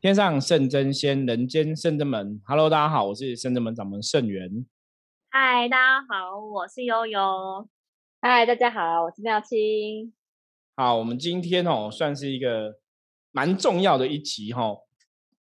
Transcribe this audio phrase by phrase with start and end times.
[0.00, 2.40] 天上圣真仙，人间圣真门。
[2.46, 4.64] Hello，大家好，我是圣真门掌门圣元。
[5.28, 7.68] 嗨，大家好，我是悠悠。
[8.20, 10.12] 嗨，大家好，我是妙清。
[10.76, 12.78] 好，我们今天哦，算是一个
[13.32, 14.76] 蛮重要的一集哈，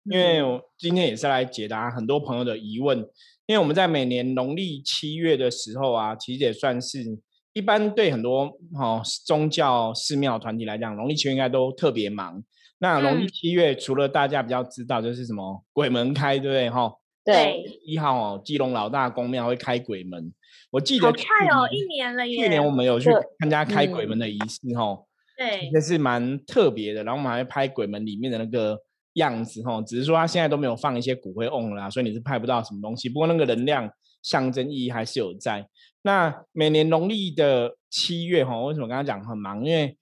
[0.03, 2.99] 因为我今天也是来解答很多朋友的疑问。
[3.47, 7.05] 因为我们在每年农历七月的时候啊，其实也算是
[7.53, 12.43] 一般对很多哦宗教寺庙团体来讲，农历七月应该都特别忙。
[12.83, 16.71] 那农历七月，除了大家比较知道，就是什么鬼门开，对不对？
[16.71, 16.91] 哈，
[17.25, 20.33] 对，一号哦，基隆老大公庙会开鬼门。
[20.71, 21.21] 我记得快
[21.53, 22.43] 哦，一年了耶。
[22.43, 24.99] 去年我们有去参加开鬼门的仪式，哈，
[25.37, 27.05] 对，那是蛮特别的。
[27.05, 28.79] 然后我们还会拍鬼门里面的那个
[29.15, 33.11] 样子，哈，只是说他现在都没有放一些骨灰瓮啦，所以你是拍不到什么东西。
[33.11, 33.91] 不过那个能量
[34.23, 35.69] 象征意义还是有在。
[36.03, 39.63] 那每年农历的七月，哈，为什么刚刚讲很忙？
[39.63, 39.99] 因为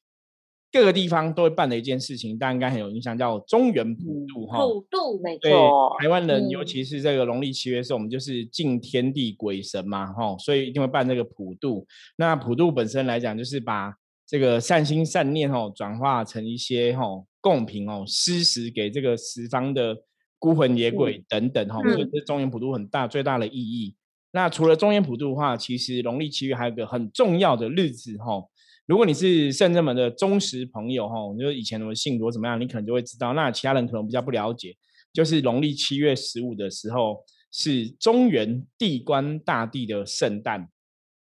[0.70, 4.58] 各个地方都会办的一件事情，大家应该很有印象，叫中原普渡哈。
[4.58, 11.86] 普渡没错，台湾人尤其是这个农历七月时候，我们就是敬天地鬼神嘛哈，所以一定会办这个普渡。
[12.16, 13.94] 那普渡本身来讲，就是把
[14.26, 17.02] 这个善心善念哦转化成一些哈
[17.40, 19.96] 贡品哦，施食给这个十方的
[20.38, 21.80] 孤魂野鬼等等哈。
[21.80, 23.94] 所以这中原普渡很大最大的意义。
[24.32, 28.44] 那除了中原普渡的话，其实农历七月还有个很重要的日子哈。
[28.88, 33.34] 如果你是圣正门的忠实朋友哈，就是以前我们信徒怎么样，你可能就会知道。
[33.34, 34.74] 那其他人可能比较不了解，
[35.12, 37.22] 就是农历七月十五的时候
[37.52, 40.68] 是中原地官大帝的圣诞。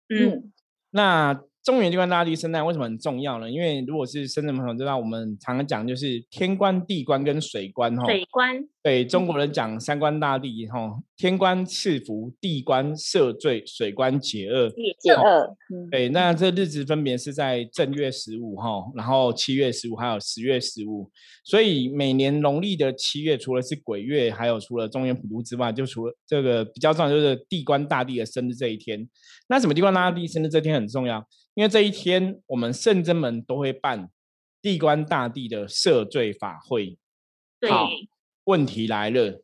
[0.10, 0.52] 嗯，
[0.92, 1.42] 那。
[1.66, 3.50] 中原地官大帝圣诞为什么很重要呢？
[3.50, 8.06] 因为如果是深圳朋友知道，我们常常讲就是天官、地官跟水官哈。
[8.06, 8.64] 水官。
[8.86, 14.70] 对中国人讲三官大帝哈，天官赐福，地官赦罪，水官解厄。
[15.00, 15.58] 解厄。
[15.90, 21.10] 对，那这日子分别是在正月十五哈，然后七月十五，还有十月十五。
[21.44, 29.10] 所以每年农历的七月，除了是鬼月，还有除了中原普渡之外，就除了这个比较重要，就是地官大帝的生日这一天。
[29.48, 31.28] 那什么地官大帝生日这天很重要？
[31.56, 34.12] 因为这一天，我们圣真门都会办
[34.62, 37.00] 地官大帝的赦罪法会。
[37.68, 37.90] 好，
[38.46, 39.42] 问题来了，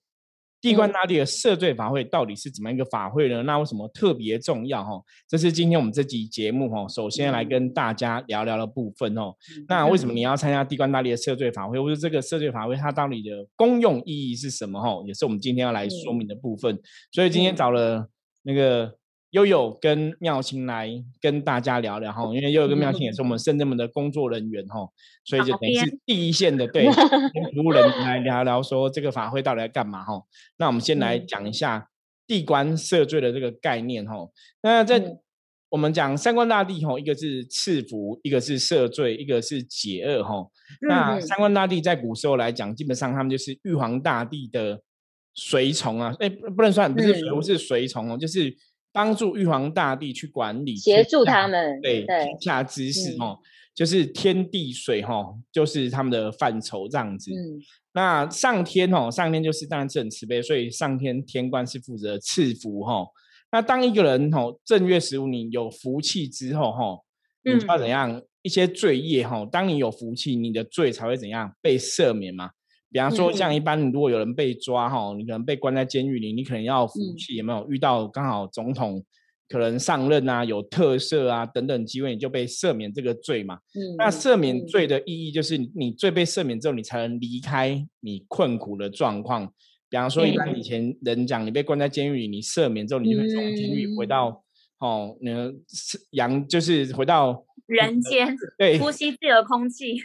[0.61, 3.43] 地官大帝的赦罪法会到底是怎么一个法会呢？
[3.43, 4.83] 那为什么特别重要？
[4.83, 9.33] 哈，这是今天我们这集节目哈，首先来跟大家聊聊的部分哦。
[9.67, 11.79] 那为什么你要参加地官大帝的赦罪法会？
[11.79, 14.79] 或者这个赦罪法会它到底的功用意义是什么？
[14.81, 16.79] 哈，也是我们今天要来说明的部分。
[17.11, 18.07] 所以今天找了
[18.43, 19.00] 那个。
[19.31, 20.89] 悠悠跟妙清来
[21.21, 24.87] 跟大家聊聊哈，因为悠悠跟妙清也是我们深圳门的工作人员哈，
[25.23, 26.91] 所以就等于是第一线的对
[27.55, 30.21] 服务人来聊聊说这个法会到底要干嘛哈。
[30.57, 31.87] 那我们先来讲一下
[32.27, 34.15] 地官赦罪的这个概念哈。
[34.61, 35.01] 那在
[35.69, 40.45] 我们讲三官大帝哈，一个是赐福，一个是赦罪，一个是解厄哈。
[40.81, 44.81] 那三官大帝在古时候来讲，基本上他们就是玉皇大帝的
[45.33, 48.53] 随从啊，哎不能算不是不是随从哦，就是。
[48.91, 53.39] 帮助玉皇大帝去管理，协助他们，对天下之事哦，
[53.73, 57.31] 就是天地水哈，就是他们的范畴这样子。
[57.93, 63.05] 那上天哦，上天就是当然是很慈悲，所以上天天官是负责赐福哈。
[63.51, 66.97] 那当一个人哦正月十五你有福气之后哈，
[67.43, 69.45] 你要怎样一些罪业哈？
[69.51, 72.51] 当你有福气，你的罪才会怎样被赦免嘛？
[72.91, 79.01] 比方说，像一般如果有人被抓哈，你可能被关在监狱里，你可能要服气，有没有遇到刚好总统
[79.47, 83.59] 可能上任啊，有特赦啊等等机会，你就被赦免这个罪嘛。
[83.97, 89.47] 那赦免罪的意义就是你罪被赦免之后，你才能离开你困苦的状况。
[89.89, 94.43] 比方说，一般以前人讲，你被关在监狱里，你赦免之后，你就会从监狱回到
[94.79, 95.31] 哦，那
[96.09, 99.95] 阳就是回到人间，对，呼吸自由空气，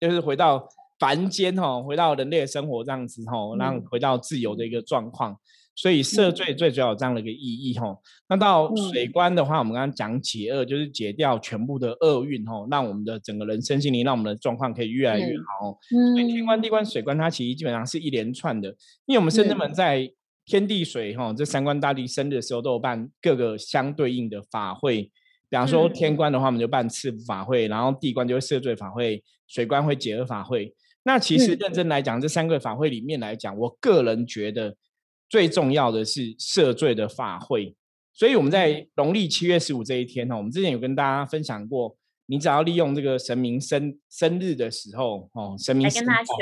[0.00, 0.68] 就是回到。
[1.02, 5.36] 凡间哈，回到人类的生活这样子哈，让回到自由的一个状况，
[5.74, 7.98] 所以赦罪最主要有这样的一个意义哈。
[8.28, 15.76] 那到水官的话，我们刚刚讲解厄，就是解掉全部的厄运哈，让我们的整个人生心灵，让我们的状况可以越来越好。
[16.14, 18.68] 所以天官、地官、水官，它其实基本上是一连串的，
[19.06, 20.08] 因为我们圣人们在
[20.46, 25.10] 天地水哈这三官大帝生日的时候，都有办各个相对应的法会。
[25.48, 30.72] 比方说天官的话，我们就办赐福法会，然后地官就会赦罪法会，水官会解厄法会。
[31.04, 34.76] 那其实认真来讲，这三个法会里面来讲，我个人觉得
[35.28, 37.74] 最重要的是赦罪的法会。
[38.14, 41.96] 所以我们在农历七月十五这一天呢，我们之前有跟大家分享过，
[42.26, 46.32] 你只要利用这个神明生生日的时候，哦，神明跟他求。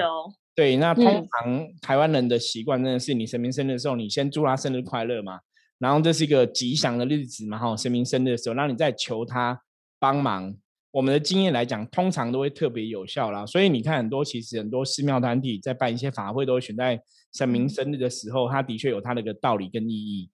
[0.55, 5.39] 对，那通常台湾人的习惯真的是，你神明生日的时候，你先祝他生日快乐嘛，
[5.79, 9.63] 然后这是一个吉祥的日子嘛，哈，神明生日的时候，然后你再求他
[9.99, 10.55] 帮忙。
[10.93, 13.47] 我们的经验来讲，通常都会特别有效啦。
[13.47, 17.01] 所以你看，很多其实很多寺庙团体在办一些法会，都会选在
[17.33, 20.31] 神明生日的时候，它的确有它那个道理跟意义。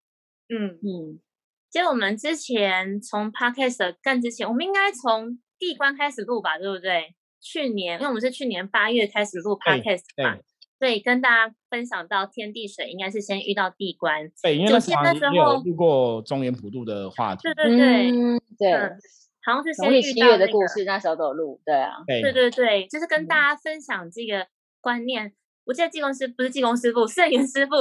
[0.48, 1.20] 嗯嗯。
[1.68, 7.14] 其实我们之前从 podcast 更之前，我们应该从地关开始录吧，对不对？
[7.42, 10.38] 去年，因为我们是去年八月开始录 podcast 嘛，
[10.78, 14.30] 所以跟大家分享到天地水，应该是先遇到地关。
[14.42, 14.94] 对，因为那时
[15.28, 17.42] 候遇过中原普渡的话题。
[17.42, 18.10] 对对对
[18.58, 18.96] 对。
[19.46, 24.48] 好像是先遇到的故事，那时候都有录，对啊，对对对，就是跟大家分享这个
[24.80, 25.32] 观念。
[25.64, 27.76] 我记得济公师不是济公师傅，摄影师傅。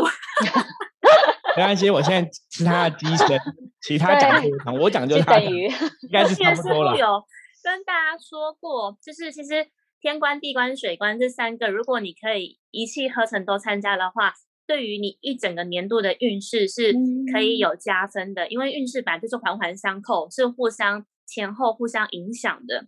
[1.58, 3.40] 没关系，我现在是他的机身，
[3.82, 4.44] 其他讲
[4.80, 6.96] 我讲就等于应该是差不多了。
[6.96, 7.24] 有
[7.64, 9.66] 跟大家说过，就是其实
[10.00, 14.34] 天官、地官、水官这三个，如果你可以一气呵成都参加的话，
[14.68, 16.94] 对于你一整个年度的运势是
[17.34, 21.04] 可以有加分的，因为运势本来就是环环相扣，是互相。
[21.26, 22.88] 前后互相影响的，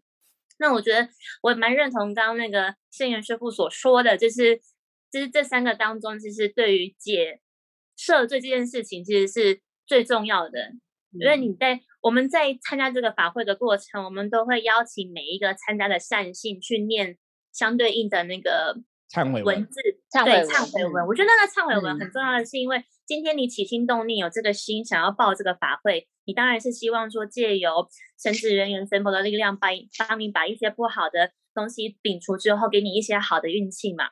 [0.59, 1.09] 那我觉得
[1.41, 4.57] 我蛮认同刚刚那个圣元师傅所说的，就是
[5.11, 7.39] 就是这三个当中，其实对于解
[7.97, 10.71] 赦罪这件事情，其实是最重要的。
[11.11, 17.17] 因为你在我们在参加这个法会的过程，我们都会邀请每一个参加的善信去念
[17.51, 18.81] 相对应的那个
[19.11, 19.81] 忏悔文字，
[20.25, 21.07] 对忏悔文。
[21.07, 26.07] 我觉得那个忏悔文很重要的是，因为今天你起心动念有这个心想要报这个法会。
[26.27, 27.87] 你当然是希望说借由
[28.21, 34.09] 神职人员、神佛的力量，把帮你把一些不好的东西摒除之后，给你一些好的运气嘛。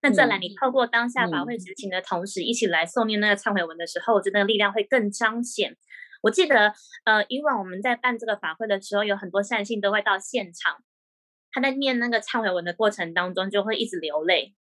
[0.00, 5.76] 那再来，你透过当下法会执行的同时，一起来诵念那个忏悔文的时候，我觉得力量会更彰显。
[6.22, 6.72] 我记得，
[7.04, 10.82] 呃，以往我们在办这个法会的时候，有很多善信都会到现场，
[11.52, 14.54] 他在念那个忏悔文的过程当中，就会一直流泪，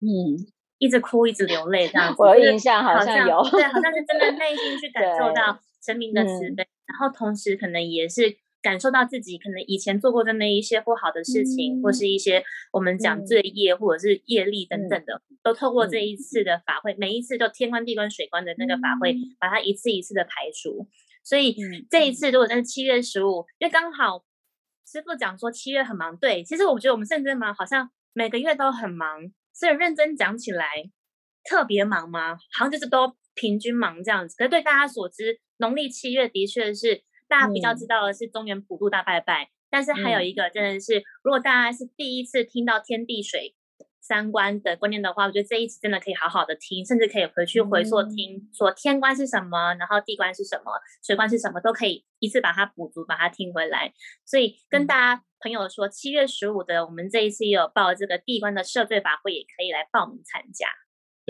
[0.00, 0.46] 嗯，
[0.78, 2.22] 一直哭，一直流泪这样子。
[2.22, 5.58] 我印象好像有，对，好像是真的内心去感受 到。
[5.84, 20.86] 生命的慈悲，然后同时可能也是感受到自己可能以前做过的那一些不好的事情，或是一些我们讲罪业或者是业力等等的，都透过这一次的法会，每一次都天官地官水官的那个法会，把它一次一次的排除。
[21.24, 21.56] 所以
[21.90, 24.24] 这一次如果在七月十五，因为刚好
[24.86, 30.66] 师傅讲说七月很忙，对，其实我觉得我们甚至忙，好像每个月都很忙，所以认真讲起来
[31.44, 32.34] 特别忙吗？
[32.52, 34.36] 好像就是都平均忙这样子。
[34.36, 35.40] 可是对大家所知。
[35.60, 43.54] 农历七月的确是大家比较知道的是中原普渡大拜拜，但是还有一个真的是，如果大家是第一次听到天地水
[44.00, 50.72] 三观的观念的话，我觉得这一次真的可以好好的听，甚至可以回去回溯听，说天官是什么，然后地官是什么，
[51.04, 53.92] 水官是什么，都可以一次把它补足，把它听回来。
[54.24, 60.66] 所以跟大家朋友说，七月十五的我们这一次也有报这个地官的赦罪法会，也可以来报名参加。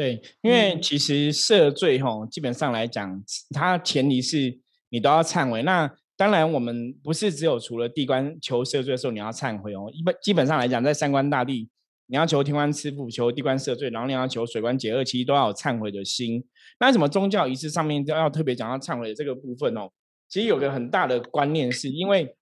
[0.01, 4.59] 对，因为其实赦罪吼，基本上来讲，它前提是
[4.89, 5.63] 你都要忏悔。
[5.63, 9.91] 那当然，我们不是只有除了地官求赦罪的时候你要忏悔哦。
[9.93, 11.69] 一般基本上来讲，在三官大帝，
[12.07, 16.43] 你要求天官赐福，求地官赦罪，然后你要求水官解厄，其实都要有忏悔的心。
[16.79, 19.91] 那什么宗教仪式上面都要特别讲到忏悔的这个部分哦。
[20.31, 22.35] 其实有个很大的观念，是因为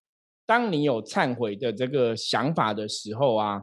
[0.46, 3.62] 当你有忏悔的这个想法的时候啊。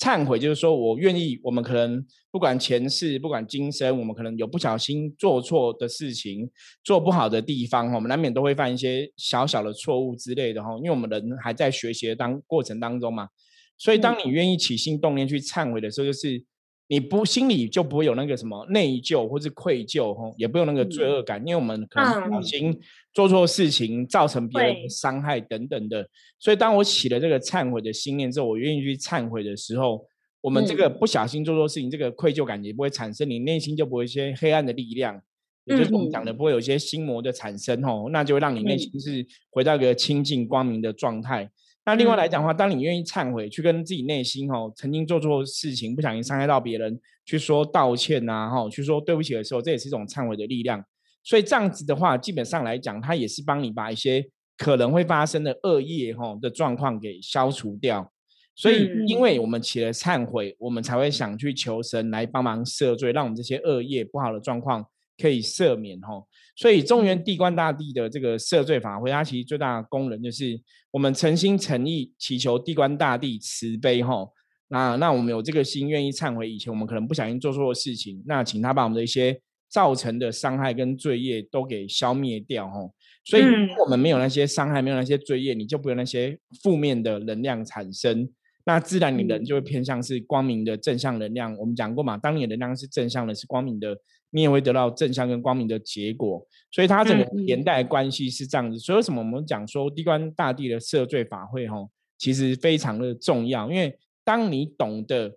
[0.00, 1.38] 忏悔就是说，我愿意。
[1.42, 6.50] 我们可能不管前世，不管今生，我们可能有不小心做错的事情，
[6.82, 10.70] 做不好的地方，我们难免都会犯一些小小的错误之类的哈。
[10.78, 13.28] 因为我们人还在学习的当过程当中嘛，
[13.76, 16.42] 所以当你愿意起心动念去忏悔的时候，就是
[16.90, 22.78] 你不心里就不会有那个什么内疚或是愧疚哈，也不用那个罪恶感，因为我们可能不小心。
[23.12, 30.06] 做错事情造成别人的伤害等等的，所以当我起了这个忏悔的心念之后，我愿意去忏悔的时候，
[30.40, 35.20] 我们这个不小心做错事情，这个愧疚感也不会产生，你内心就不会一些黑暗的力量，
[35.64, 36.32] 也就是我们讲的。
[36.32, 41.50] 不会有一些心魔的产生哦，那就会让你内心是回到一个清净光明的状态。
[41.84, 50.84] 那另外来讲的话，当你愿意忏悔，去跟自己内心哦曾经做错事情，不小心伤害到别人，去说道歉呐，哈，去说对不起的时候，这也是一种忏悔的力量。
[51.22, 54.24] 所以这样子的话，基本上来讲，它也是帮你把一些
[54.56, 58.12] 可能会发生的恶业哈的状况给消除掉。
[58.54, 64.86] 所以，因为我们起了忏悔，我们才会想去求神来帮忙赦罪，让我们这些恶业不好的状况
[65.20, 66.22] 可以赦免哈。
[66.56, 70.60] 所以，中原地官大帝的这个赦罪法会，它其实最大的功能就是
[70.90, 74.26] 我们诚心诚意祈求地官大帝慈悲哈。
[74.68, 79.40] 那那我们有这个心，愿意忏悔以前我们可能不小心做错的事情，那请他把我们的一些。
[79.72, 82.92] 造成的伤害跟罪业都给消灭掉吼，
[83.24, 83.42] 所以
[83.78, 88.28] 我们没有那些伤害，没有那些罪业，你就不有那些负面的能量产生，
[88.64, 91.56] 那自然你人就会偏向是光明的正向能量。
[91.56, 93.96] 我们讲过嘛，当你的能量是正向的，是光明的，
[94.30, 96.46] 你也会得到正向跟光明的结果。
[96.70, 98.78] 所以它整个连带关系是这样子。
[98.78, 101.76] 所以为什么我们讲说地官大帝的赦罪法会哈，
[102.16, 105.36] 其实非常的重要，因为当你懂得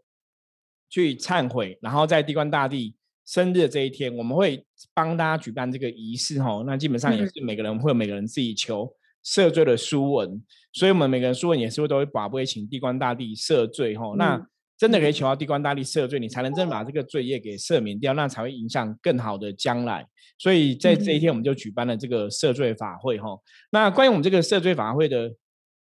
[0.89, 2.95] 去忏悔，然后在地官大帝
[3.25, 6.61] 生日的这一天，我们会帮大家举办这个仪式哈。
[6.67, 8.93] 那基本上也是每个人会有每个人自己求
[9.25, 14.13] 赦罪的书文，所以我们每个人书文也是会都会把不会请地官大帝赦罪哈。
[14.17, 14.45] 那
[14.77, 20.05] 真的可以求到地官大帝赦罪，你才能真把这个罪业给赦免掉，那才会影响更好的将来。
[20.37, 23.29] 所以在这一天，我们就举办了这个赦罪法会哈。
[23.71, 25.31] 那关于我们这个赦罪法会的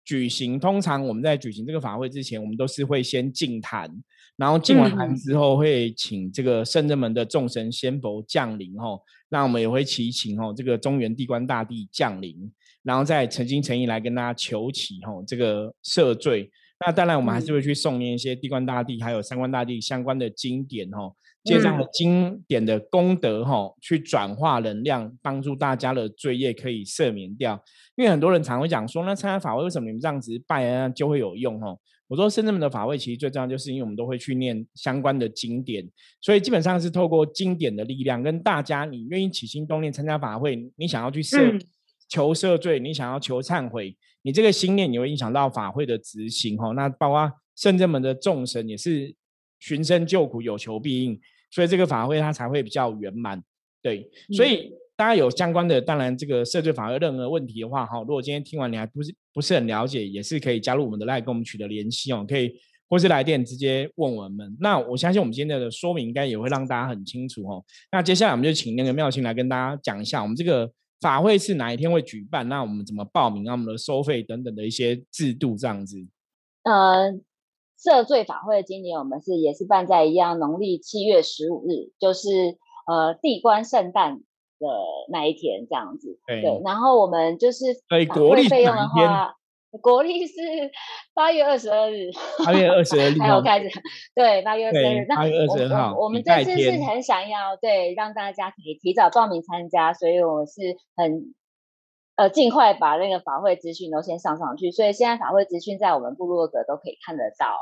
[0.04, 3.90] 举行，通常我们在举行这个法会之前，我们都是会先敬坛，
[4.36, 9.00] 然后敬完坛之后，会请这个圣人们的众神仙佛降临哈。
[9.30, 12.36] 那我们也会祈请哈这个中原地官大帝降临，
[12.84, 16.52] 然后再诚心诚意来跟大家求祈哈这个赦罪。
[16.86, 27.62] 那当然，我们还是会去诵念一些地官大帝还有三官大帝相关的经典哈，借这样的经典的功德哈，去转化能量，帮助大家的罪业可以赦免掉。
[27.98, 31.76] 因为很多人常会讲说，那参加法会为什么你们这样子拜啊就会有用哈？
[32.08, 35.86] 我说，深圳们的法会其实最重要，就是因为我们都会去念相关的经典，
[36.22, 41.62] 所以基本上是透过经典的力量，跟大家你愿意起心动念参加法会，你想要去赦
[42.08, 43.98] 求赦罪，你想要求忏悔。
[44.22, 49.16] 你这个心念也会影响到法会的执行哈，那包括圣人们的众神也是
[49.60, 51.20] 寻声救苦，有求必应，
[51.52, 53.42] 所以这个法会它才会比较圆满。
[53.82, 62.54] 对，所以大家有相关的，当然这个赦罪法会任何问题的话哈，如果今天听完你还不是不是很了解，也是可以加入我们的 LINE 跟我们取得联系哦，可以
[62.90, 64.58] 或是来电直接问我们。
[64.60, 67.64] 那我相信我们今天的说明应该也会让大家很清楚哦。
[67.92, 70.70] 那接下来我们就请那个妙清来跟大家讲一下我们这个。
[71.00, 72.48] 法会是哪一天会举办？
[72.50, 73.44] 那我们怎么报名？
[73.44, 75.98] 那我们的收费等等的一些制度这样子。
[76.64, 77.12] 呃，
[77.78, 82.30] 涉罪法会今年我们是也是办在一样农历七月十五日，就是
[82.86, 84.68] 呃地官圣诞的
[85.10, 86.20] 那一天这样子。
[86.28, 87.66] 对，然后我们就是
[88.08, 89.36] 法会费用的话。
[89.78, 90.34] 国历是
[91.14, 92.10] 八月二十二日，
[92.44, 93.70] 八月二十二日 还有开始，
[94.16, 95.06] 对，八月二十二日。
[95.08, 101.36] 八月二十二号，我们这次是很想要对让大家可以提早报名参加，所以我是很
[102.16, 104.72] 呃尽快把那个法会资讯都先上上去。
[104.72, 107.56] 所以现在法会资讯在我们部落格都可以看得到。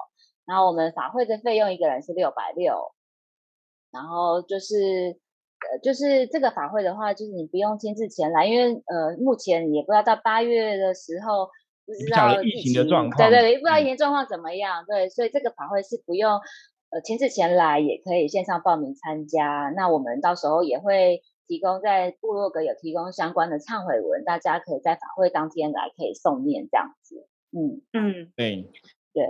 [0.46, 2.94] 然后我们法会的费用一个人是六百六，
[3.92, 5.20] 然后就是
[5.60, 11.50] 呃就是这个法会的话，就是你不用亲自前来，因为呃目前也不知道到八月的时候。
[11.88, 16.34] 不知道疫情的状况，对对对，不知道疫情状况怎么样，对，所以这个法会是不用
[16.90, 19.72] 呃亲自前来，也可以线上报名参加。
[19.74, 27.26] 那我们到时候也会提供在部落格有提供相关的忏悔文，大家可以在法会当天来可以诵念这样子。
[27.52, 28.70] 嗯嗯，对
[29.14, 29.24] 对。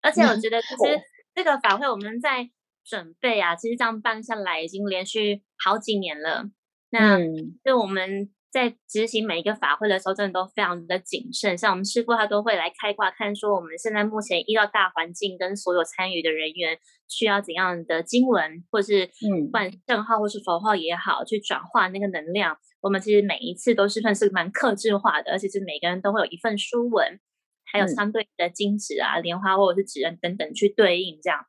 [0.00, 1.02] 而且我觉得其实
[1.34, 2.48] 这个法会我们在
[2.82, 6.44] 准备啊，其实这样办下来已经连续好几年了。
[6.88, 7.18] 那
[7.62, 8.30] 就我们。
[8.54, 11.58] 在执行每一个法会的时候，真的都非常的谨慎。
[11.58, 22.56] 像我们师傅他都会来开挂，看说我们现在目前依照大环境跟所有参与的人员需要怎样的经文，或是嗯，换正号或是佛号也好，去转化那个能量。
[22.80, 27.18] 我们其实每一次都是算是蛮克制化的，而且是每个人都会有一份书文，
[27.64, 31.44] 还有相对的金纸啊、莲花或者是纸人等等去对应这样。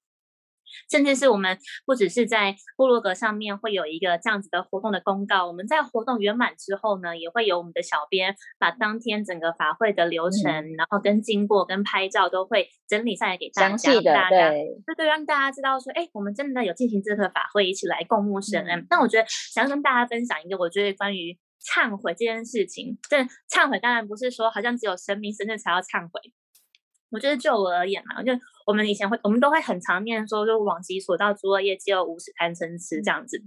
[0.89, 13.77] 甚至是我们不只是在部落格上面会有一个这样子的活动的公告，我们在活动圆满之后呢，也会有我们的小编把当天整个法会的流程，然后跟经过跟拍照都会整理下来给大家，
[14.13, 14.29] 大家
[14.85, 18.85] 对对，让大家知道说，哎，我们真的有进行这个法会，一起来共沐神恩。
[18.89, 23.17] 但我觉得想要跟大家分享一个，我觉得关于忏悔这件事情，这
[23.49, 26.21] 忏悔当然不是说好像只有神明生日才要忏悔。
[27.15, 28.33] 我觉得就我而言嘛，就
[28.65, 33.41] 我们以前会，我们都会很常念说，就往昔所到诸恶业，皆有无始贪嗔痴这样子。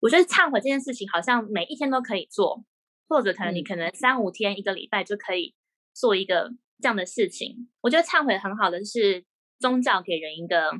[0.00, 2.64] 我觉得忏悔这件事情，好像每一天都可以做，
[3.08, 5.54] 或者可能你可能三五天、一个礼拜就可以
[5.94, 6.50] 做一个
[6.82, 7.70] 这样的事情。
[7.82, 9.24] 我觉得忏悔很好的是
[9.60, 10.72] 宗教给人一个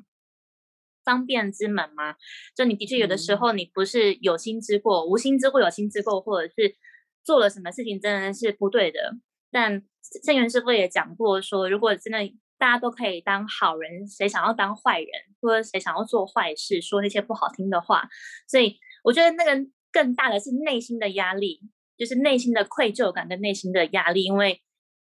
[1.05, 2.17] 方便之门嘛。
[2.57, 6.75] 就你的确有的时候你不是有心之过、无心之过、有心之过，或者是
[7.23, 9.15] 做了什么事情真的是不对的，
[9.51, 9.83] 但。
[10.25, 12.19] 圣元师傅也讲过，说如果真的
[12.57, 18.09] 大家都可以当好人，谁想要当坏人，或者谁想要做坏事，说那些不好听的话，
[18.49, 21.61] 所以我觉得那个更大的是内心的压力，
[21.99, 24.63] 就是内心的愧疚感跟内心的压力，因为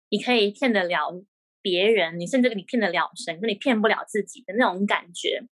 [0.10, 1.12] 你可以骗得了
[1.62, 5.44] 别人，你甚至你骗得了神，可你骗不了自己的那种感觉。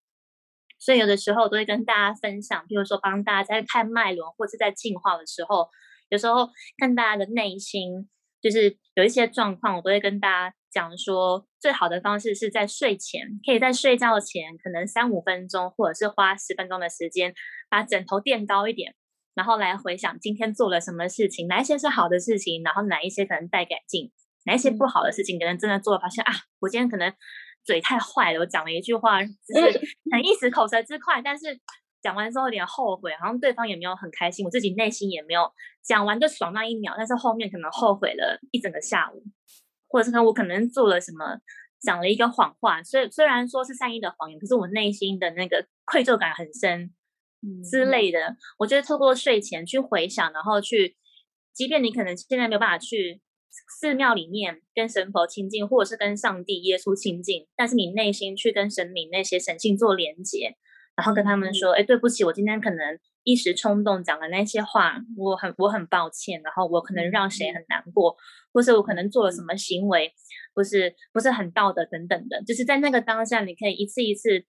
[0.79, 5.69] 所以有的时候都会跟大家分享，比如说帮大家在看脉轮或者在进化的时候，
[6.09, 8.09] 有时候看大家的内心。
[8.43, 17.33] 就是有一些状况，我都会跟大家讲说，最好的方式是在睡前，可以在睡觉前，可能三五分钟，或者是花十分钟的时间，
[17.69, 18.93] 把枕头垫高一点，
[19.33, 24.11] 然后来回想今天做了什么事情，哪一些是好的事情，然后哪一些可能待改进，
[24.45, 27.13] 哪一些不好的事情，可能真的做了发现啊，我今天可能
[27.63, 29.79] 嘴太坏了，我讲了一句话，就是
[30.11, 31.57] 很一时口舌之快，但是
[32.03, 35.49] 讲完之后有点后悔，好像对方也没有很开心，我自己内心也没有
[35.81, 39.23] 讲完就爽那一秒，但是后面可能后悔了一整个下午。
[39.87, 41.39] 或者是我可能做了什么，
[41.79, 46.91] 讲了一个谎话，虽虽然说是善意的谎言，可是我内心的那个愧疚感很深
[47.69, 48.35] 之类的。
[48.57, 50.97] 我觉得透过睡前去回想，然后去，
[51.53, 53.21] 即便你可能现在没有办法去
[53.79, 60.57] 寺庙里面跟神佛亲近，或者是跟上帝耶稣亲近，但是你内心去跟神明那些神性做连接，
[60.95, 68.17] 然后跟他们说：“哎，对不起，我今天可能。”一时冲动讲了那些话，我很我很抱歉，然后我可能让谁很难过，
[68.51, 70.13] 或是我可能做了什么行为，
[70.53, 74.43] 不是不是很道德等等的，就是在那个当下，你可以一次一次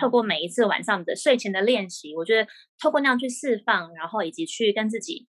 [0.00, 2.48] 透过每一次晚上的睡前的练习，我觉得
[2.80, 5.28] 透过那样去释放，然后以及去跟自己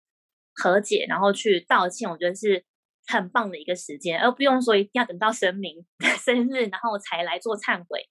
[0.55, 2.63] 和解，然后去道歉，我觉得是
[3.07, 8.07] 很棒的一个时间，而不用说一定要等到神明的生日，然后才来做忏悔。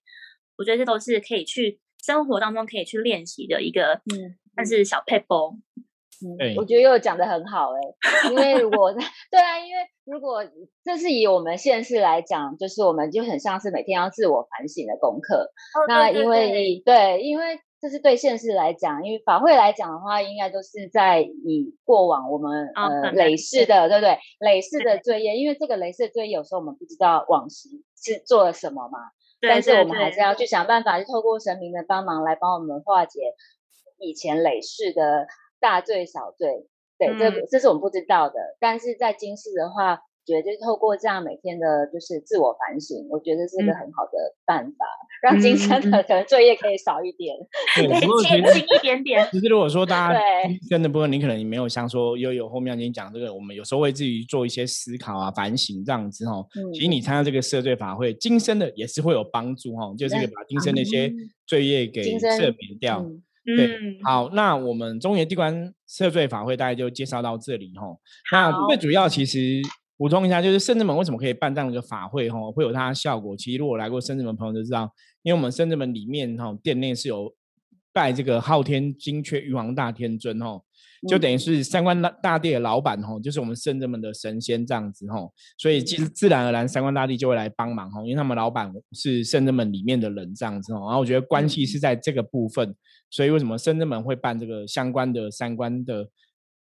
[0.56, 4.36] 我觉得这都是可以去生活当中可以去练习的一个嗯。
[4.54, 5.56] 但是小佩波，
[6.20, 8.92] 嗯，我觉得又讲的很好哎，因为如果
[9.32, 10.44] 对啊，因为如果
[10.84, 15.50] 这是以我们现世来讲，就是我们就很像是每天要自我反省的功课。
[15.88, 24.18] 那因为对，因为这是对现世来讲，因为法会来讲的话，应该都是在以过往我们呃累世的，对不对？
[24.38, 28.98] 累世的罪业，因为这个累世的罪业，有时候我们不知道往时是做了什么嘛，
[29.42, 33.34] 但是我们还是要去想办法，去透过神明的帮忙来帮我们化解。
[33.98, 35.28] 以前累世的
[35.60, 36.66] 大罪小罪，
[36.98, 38.34] 对，这这是我们不知道的。
[38.58, 44.86] 但是在今世的话，觉得就是透过这样每天的，就是自我反省，我觉得是一个很好的办法，
[45.22, 47.36] 让今生的可能罪业可以少一点，
[47.74, 48.08] 减轻
[48.60, 49.28] 一点点。
[49.32, 50.20] 其实如果说大家
[50.70, 56.44] 真的部分，你可能你没有像说悠悠后面跟你讲这个，我们有时候会自己做一些思考啊、反省这样子哈。
[56.72, 61.12] 其实你参加这个赦罪法会，今生的也是会有帮助哦，就是把今生那些
[61.46, 63.04] 罪业给赦免掉。
[63.44, 67.96] 对，好，那我们中原地关赦罪法会大概就介绍到这里哈。
[68.30, 69.60] 那最主要其实
[69.96, 73.36] 补充一下，就是圣智门为什么可以办这样一个法会哈，会有它的效果。
[73.36, 77.32] 其实如果来过圣智门朋友都知道，因为我们圣智门里面哈殿内是有
[77.92, 80.60] 拜这个昊天金阙玉皇大天尊哈。
[81.08, 92.72] 就等于是三官大大帝的老板吼，就是我们圣人们的神仙这样子吼，所以其实自然而然三官大帝就会来帮忙吼，因为他们老板是圣人们里面的人这样子吼，然后我觉得关系是在这个部分，
[93.10, 96.08] 所以为什么圣人们会办这个相关的三官的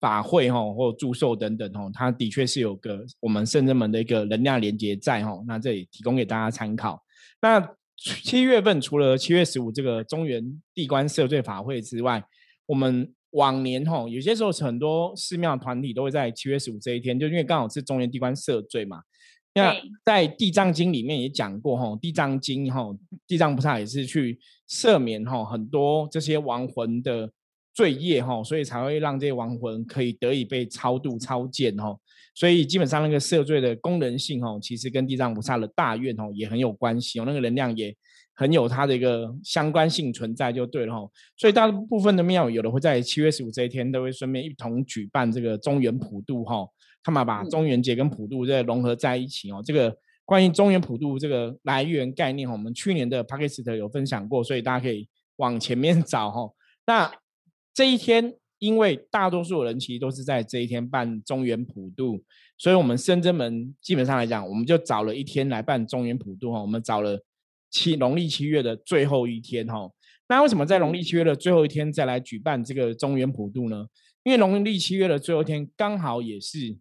[0.01, 7.03] 法会吼，或祝寿等等吼，它的确是有个我们圣人们的一个能量连接在吼，那这里提供给大家参考。
[7.43, 10.43] 那七月份除了七月十五这个中原
[10.75, 12.25] 地官赦罪法会之外，
[12.65, 19.03] 我们往年吼，有些时候很多寺庙团体都会在七月十五这一天，就因为刚好是中原地官赦罪嘛。
[19.53, 27.31] 那在地藏经里面也讲过吼，地藏经吼，地藏菩萨也是去赦免吼很多这些亡魂的
[27.73, 31.99] 罪业吼，所以才会让这些亡魂可以得以被超度超荐哦。
[32.35, 37.95] 所以基本上那个赦罪的功能性吼，其实跟地藏菩萨的大愿哦也很有关系哦，那个能量也。
[38.33, 41.07] 很有它的一个相关性存在就对了哈，
[41.37, 46.67] 所以大部分的庙有的会在七月十五这一天都会顺便一同举办这个中原普渡哈，
[47.03, 49.61] 他们把中元节跟普渡这融合在一起哦。
[49.63, 55.07] 这个关于中原普渡这个来源概念，我们去年的 p a k i s t 有分享过，所以大家可以
[55.37, 56.51] 往前面 找哈。
[56.87, 57.13] 那
[57.81, 62.23] 这一天，因为大多数人其实都是在这一天办中原普渡，
[62.59, 67.25] 所以我们深圳门基本上来讲，我们就找了一天来办中原普渡哈，我们找了。
[67.71, 69.91] 七农历七月的最后一天哈，
[70.29, 73.87] 那为什么在农历七月的最后一天再来举办这个中原普渡呢？
[74.25, 76.77] 因为农历七月的最后一天刚好也是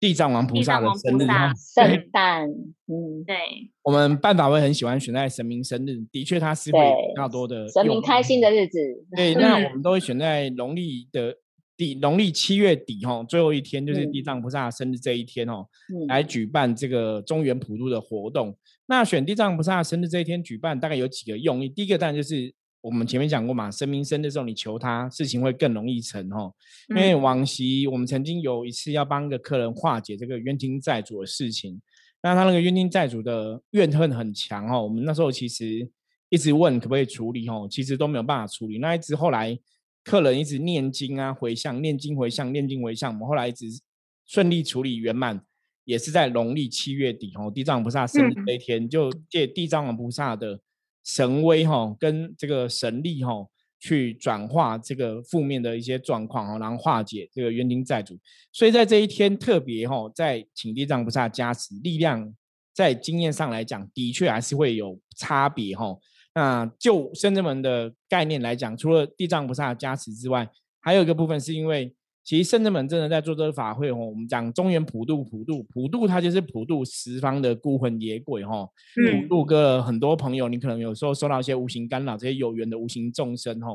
[0.00, 1.26] 地藏王菩萨的生日，
[1.74, 2.48] 圣诞。
[2.48, 3.36] 嗯，对。
[3.82, 8.78] 我们办法会很喜欢选在神明生日，的确他是会比较多的神明开心的日子。
[9.14, 11.36] 对， 那我们都会选在农历的
[11.76, 15.66] 底，农历七月底哈，最后一天就是地藏菩萨生日这一天哦，
[16.08, 18.56] 来举办这个中原普渡的活动。
[18.86, 21.68] 那选地藏菩萨生日这一天举办，大概有几个用意。
[21.68, 26.52] 第一个当然就是我们前面讲过嘛，神明生的时候，你求他事情会更容易成哦。
[26.88, 31.80] 因为往昔我们曾经有一次要帮一个客人化解这个冤亲债主的事情，
[32.22, 34.82] 那他那个冤亲债主的怨恨很强哦。
[34.82, 35.88] 我们那时候其实
[36.28, 38.78] 一直问可不可以处理哦，其实都没有办法处理。
[38.78, 39.58] 那一直后来
[40.02, 43.66] 客人一直念经啊回向，念经回向，念经回向，我们后来一直
[44.26, 45.42] 顺利处理圆满。
[45.86, 50.60] 也是在农历七月底哦，地藏王菩萨生日那一天，就借地藏王菩萨的
[51.04, 53.46] 神威哈，跟这个神力哈，
[53.78, 58.18] 去转化这个负面的一些状况哈，然后化解这个冤亲债主。
[58.52, 62.34] 所以在这一天特别哈，在请地藏菩萨加持，力量
[62.74, 65.96] 在经验上来讲，的确还是会有差别哈。
[66.34, 70.48] 那就深圳门的概念来讲，除了地藏菩萨加持之外，
[70.80, 71.94] 还有一个部分是因为。
[72.30, 78.64] 其实圣真门真的在做这个法会哦，我们讲中原普渡普渡普渡，它就是普渡十方的孤魂野鬼哈，
[78.94, 83.70] 普渡个很多朋友，你可能有时候受到一些无形干扰，这些有缘的无形众生哈，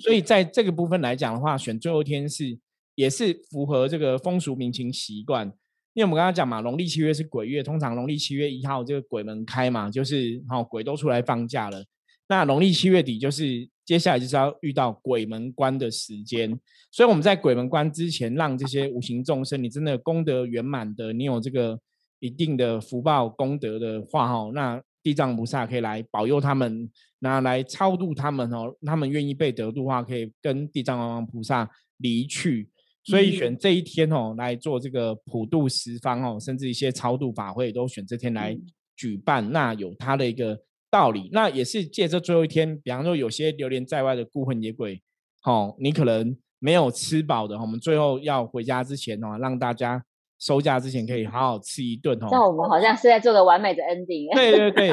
[0.00, 2.58] 所以在这个部分来讲的话，选最后一天是
[2.94, 5.46] 也是符合这个风俗民情习惯，
[5.92, 11.84] 因为我们刚刚讲嘛，农历七月是鬼月，通常农历七月一号这个鬼门开嘛，就是哈鬼都出来放假了，
[12.26, 16.50] 那农历七月底就是接下来就是要遇到鬼门关的时间。
[16.90, 21.80] 所以我们在鬼门关之前，让这些无形众生，你真的功德圆满的，你有这个
[22.20, 32.68] 一定的福报功德的话，哈，那地藏菩萨可以来保佑他们，那来超度他们哦，他们愿意被得度的话，可以跟地藏王菩萨离去。
[33.04, 38.54] 所以选这一天哦来做这个普渡十方哦，甚至一些超度法会都选这天来
[38.94, 41.28] 举办，那有它的一个道理。
[41.32, 45.02] 那也是借这最后一天，比方说有些流连在外的孤魂野鬼，
[45.44, 46.36] 哦，你可能。
[46.60, 50.02] 没有吃饱的，我们最后要回家之前哦，让大家
[50.40, 52.26] 收假之前可以好好吃一顿哦。
[52.32, 54.34] 那我们好像是在做个完美的 ending。
[54.34, 54.88] 对对对，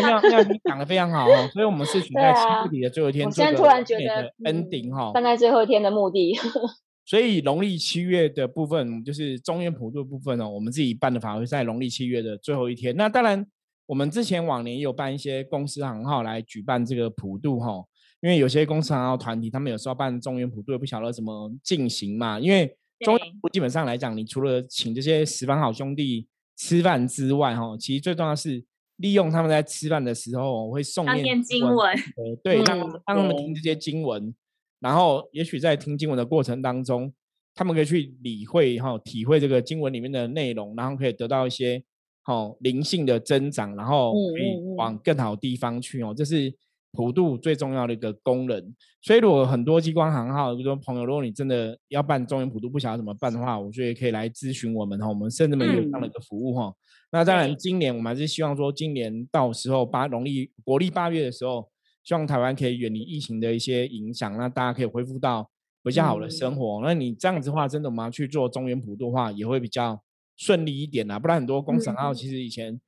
[0.00, 3.26] 那那你讲的非常好哦，所以我们是选在七月底的最后一天。
[3.26, 6.38] 我现在突然觉得 ending 哈，放在最后一天的目的。
[7.04, 12.94] 所以农历七月的部分，就是中原普渡部分哦，我们自己办的法会在农历七月的最后一天。
[12.94, 13.44] 那当然，
[13.88, 17.82] 我们之前往年也有办一些公司行号来举办这个普渡哈。
[18.20, 22.38] 因为有些公司行号团体，他们有时候办中原普渡，不晓得怎么进行嘛。
[22.38, 28.62] 因为中原普基本上来讲，你除了请这些十方好兄弟吃饭之外，哈，其实最重要是
[28.96, 31.96] 利用他们在吃饭的时候会诵念经文，
[32.42, 34.34] 对，让让他们听这些经文，
[34.80, 37.14] 然后也许在听经文的过程当中，
[37.54, 41.84] 他们可以去理会哈，体会这个经文里面的内容，然后可以得到一些
[42.28, 46.54] 好灵性的增长，然后可以往更好的地方去哦，这是。
[46.92, 56.72] 普渡最重要的一个功能，所以如果很多机关行号，比如说朋友，如果你真的要办中原普渡，不晓得怎么办的话，我觉得可以来咨询我们哈，我们甚至没有这样的一个服务哈。
[57.12, 61.68] 那当然，今年我们还是希望说，今年到时候八农历国历八月的时候，
[62.02, 65.48] 希望台湾可以远离疫情的一些影响，那大家可以恢复到
[65.84, 66.80] 比较好的生活。
[66.82, 70.00] 那你这样子的话，真的我们要去做中原普渡的话，也会比较
[70.38, 71.18] 顺利一点啦。
[71.18, 72.80] 不然很多工商号其实以前。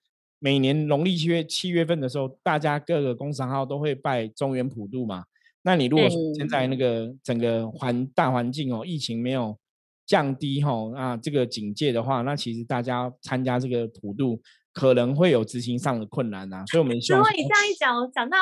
[0.42, 5.26] 每年农历七月七月份的时候，大家各个工商号都会拜中原普渡嘛。
[5.60, 9.58] 那你如果现在那个整个环大环境哦，疫情没有
[10.06, 14.40] 降低哈，那这个警戒的话，那其实大家参加这个普渡
[14.72, 16.64] 可能会有执行上的困难呐。
[16.68, 17.20] 所以我们希望。
[17.20, 18.38] 如果你这样一讲，讲到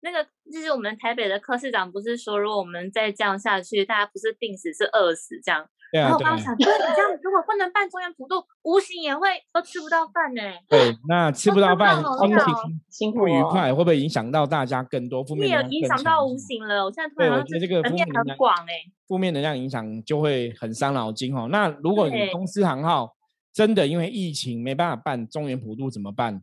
[0.00, 5.66] 那个就是我们台北的柯市长不是说，如果我们再这样下去，大家不是病死是饿死这样。
[5.92, 10.42] 然后我刚想，对你这样，如果不能办中原普渡，无形也会都吃不到饭呢。
[10.68, 12.02] 对，那吃不到饭，
[12.88, 15.48] 心情不愉快，会不会影响到大家更多负面？
[15.48, 16.84] 也影响到无形了。
[16.84, 18.72] 我现在突然觉得这个负面很广哎，
[19.06, 21.48] 负面能量影响就会很伤脑筋哦。
[21.50, 23.14] 那如果你公司行号
[23.52, 26.42] 真的因为疫情没办法办中原普渡，怎么办？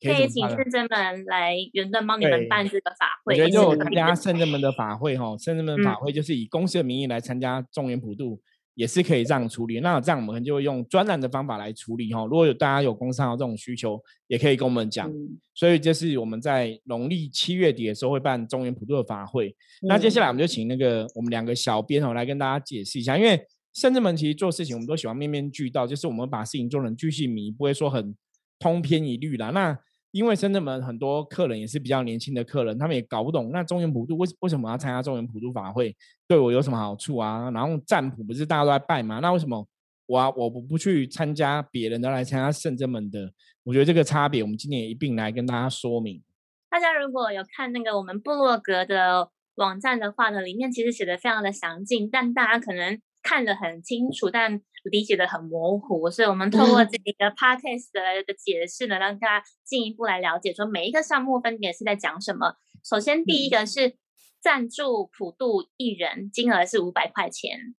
[0.00, 3.34] 可以请圣真们来圆顿帮你们办这个法会。
[3.34, 8.38] 我觉得就参加圣真们的法会哈，圣真们法会就是以公司的名义来参加中原普渡，
[8.74, 9.80] 也是可以这样处理。
[9.80, 12.24] 那这样我们可能就会用专栏的方法来处理哈。
[12.24, 15.10] 如果有大家有工商的这种需求，也可以跟我们讲。
[15.54, 19.56] 所以这是我们在农历七月底的时候会办中原普渡的法会。
[19.88, 23.40] 那接下来我们就请那个我们两个小编哦来跟大家解释一下，因为
[23.72, 28.14] 圣真们其实做事情我们都喜欢面面俱到，就是我们把事情做成巨细迷，不会说很
[28.58, 29.50] 通篇一律啦。
[29.50, 29.78] 那
[30.12, 35.94] 因为深圳门很多客人也是比较年轻的客人，他们也搞不懂那中原普渡为为什么要参加中原普渡法会，
[36.26, 37.50] 对我有什么好处啊？
[37.50, 39.18] 然后占卜不是大家都在拜吗？
[39.20, 39.66] 那为什么
[40.06, 43.30] 我啊我不不去参加别人的来参加圣真门的？
[43.64, 46.22] 我觉得这个差别，我们今年也一并来跟大家说明。
[46.70, 52.98] 大家如果有看那个我们部落格的网站的话呢，里面其实写的非常的详尽，但大家可能。
[53.26, 62.54] 看得很清楚，但理解的很模糊，所以我们透过这个 podcast 的解释呢，让大家进一步来了解，说每一个项目分别是在讲什么。
[62.84, 63.96] 首先，第一个是
[64.40, 67.74] 赞助普渡一人，金额是五百块钱。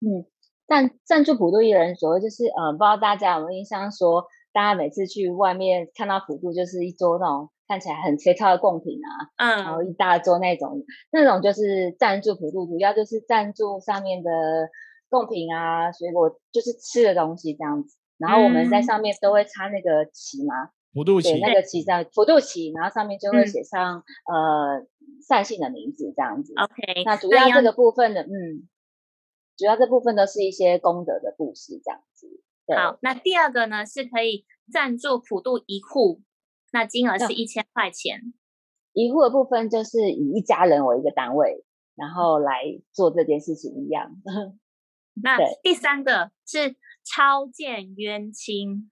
[0.00, 0.26] 嗯，
[0.66, 7.48] 但赞助普渡一人，所谓就是，呃，不知道大家有没有印象，说大家每次去外面看到普渡，就是一桌那种。
[7.70, 14.30] 看起来很切糙的贡品啊，嗯，然后一大桌那种，那种就是赞助普渡，主要就是赞助上面的
[15.08, 17.96] 贡品啊，水果就是吃的东西这样子。
[18.18, 24.84] 然后我们在上面都会插那个旗嘛，普渡旗，那个旗在普渡旗，然后上面就会写上呃
[25.28, 26.52] 善信的名字这样子。
[26.56, 28.66] OK，那主要这个部分的，嗯，
[29.56, 32.26] 主要这部分都是一些功德的布施这样子。
[32.74, 36.20] 好，那第二个呢是可以赞助普渡一户，
[36.72, 38.32] 那金额是一千块钱。
[38.92, 44.10] 遗物的部分就是以一家人为一个单位，然后来做这件事情一样。
[45.22, 48.90] 那第三个是超荐冤亲。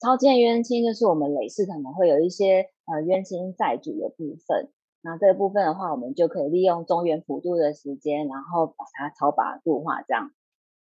[0.00, 4.70] 超荐冤亲就是我们累世可能会有一些呃冤亲债主的部分，
[5.02, 10.30] 那这个部分的话，我们就可以利用中原辅助的时间，然后把它超拔度化，这样。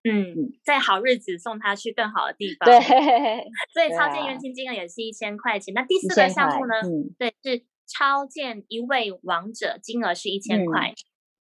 [0.07, 2.65] 嗯，在好日子送他去更好的地 方。
[2.69, 2.79] 对，
[3.73, 5.73] 所以超荐冤亲金额也是一千块钱。
[5.73, 6.73] 那第四个项目呢？
[7.17, 10.93] 对，是超荐一位王者，金额是一千块。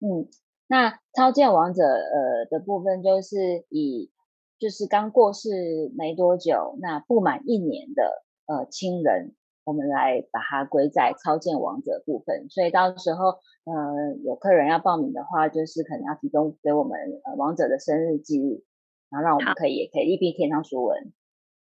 [0.00, 0.26] 嗯，
[0.68, 4.10] 那超荐王者呃的部分就是以。
[4.58, 5.50] 就是刚过世
[5.98, 9.34] 没多久，那不满一年的呃亲人，
[9.66, 12.48] 我们来把它归在超荐王者部分。
[12.48, 13.24] 所以到时候
[13.64, 18.64] 呃有客人要报名的话，就是可能要提供给我们呃王者的生日记录，
[19.10, 21.12] 然后让我们可以也可以一并填上书文。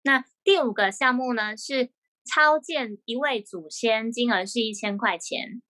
[0.03, 1.89] 那第五个项目呢是
[2.25, 5.63] 超荐一位祖先，金额是一千块钱。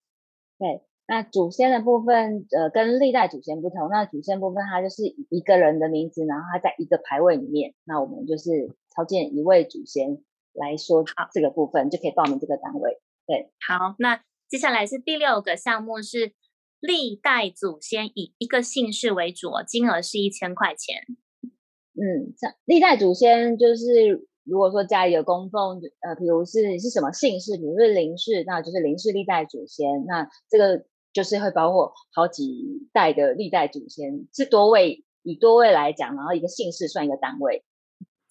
[0.59, 0.81] 对。
[1.07, 3.89] 那祖先的部分，呃，跟历代祖先不同。
[3.91, 7.75] 那祖先部分，它就是一个人的名字，然后他在一个牌位里面。
[7.83, 10.23] 那我们就是超荐一位祖先
[10.55, 13.01] 来说这个部分，就可以报名这个单位。
[13.27, 16.33] 对，好，那接下来是第六个项目，是
[16.79, 21.03] 历代祖先以一个姓氏为主，金额是一千块钱。
[21.93, 24.27] 嗯，这历代祖先就是。
[24.47, 30.05] 如果说家里有供奉，呃，比如是是什么姓氏，比如是林氏，那就是林氏历代祖先。
[30.05, 37.65] 那这个就是会包括好几代的历代祖先，是多位，以多位来讲，然后一个姓氏算一个单位。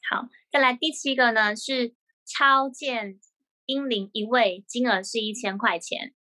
[0.09, 3.19] 好，再来第七个呢，是超荐
[3.67, 6.13] 英灵一位，金额是一千块钱。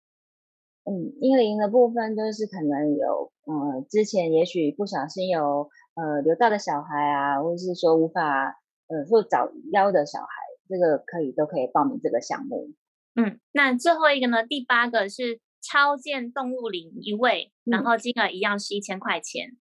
[0.84, 8.60] 嗯，英灵的部分就是可能有，呃，之前也许不小心有呃流到的小孩啊，或者是说无法。
[8.86, 10.28] 呃，或早夭的小孩，
[10.68, 12.74] 这个可以都可以报名这个项目。
[13.14, 14.46] 嗯，那最后一个呢？
[14.46, 19.56] 第八个是超荐动物灵一位，然后金额一样是一千块钱。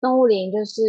[0.00, 0.82] 动物灵就是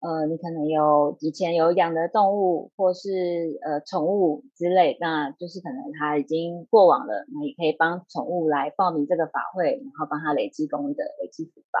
[0.00, 11.80] 呃，你可能有以前有养的动物，或是呃宠物之类，那就是可能它已经过往了，那也可以帮宠物来报名这个法会，然后帮它累积功德、累积福报。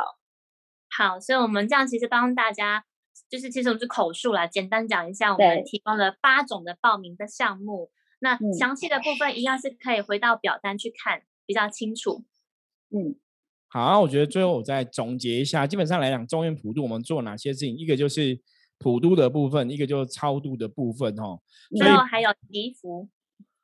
[0.96, 2.84] 好，所以我们这样其实帮大家。
[3.30, 12.24] 就是其实我们是口述啦，简单讲一下，我们提供了八种的报名的项目，那详细的部分一样是可以回到表单去看，比较清楚。
[12.90, 13.16] 嗯，
[13.68, 17.76] 好，我觉得最后我再总结一下，基本上来讲，中原普渡我们做哪些事情？
[17.76, 18.38] 一个就是
[18.78, 21.40] 普渡的部分，一个就是超度的部分，哦，
[21.76, 23.08] 最后还有祈福。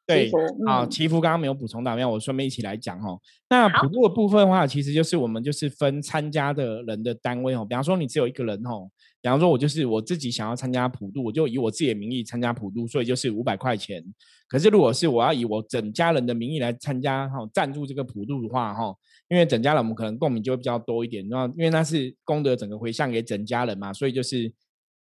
[0.05, 0.31] 对
[0.67, 3.19] 啊，祈福刚刚没有补充到，没有我顺便一起来讲哦。
[3.49, 7.65] 那普渡的部分的话，其实就是我们就是分参加的人的单位哦。
[7.65, 8.91] 比方说你只有一个人哦，
[9.23, 14.05] 比方说我就是我自己想要参加普渡，我就以我自己的名义参加普渡，所以就是五百块钱。
[14.49, 18.95] 可是如果是我要以我整家人的名义来参加哈，赞助这个普渡的话哈，
[19.29, 24.53] 因为整家人我们可能共鸣就会比较多一点，那因为那是功德整个回向给整家人嘛，所以就是